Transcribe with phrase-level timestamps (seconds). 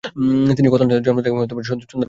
[0.57, 1.99] তিনি কন্যা সন্তানের জন্ম দেন এবং সন্তান প্রসবের সময় মারা যান।